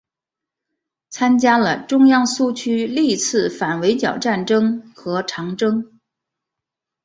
[1.11, 5.99] 参加了中央苏区历次反围剿战争和长征。